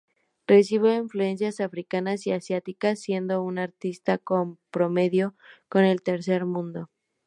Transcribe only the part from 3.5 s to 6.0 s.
artista comprometido con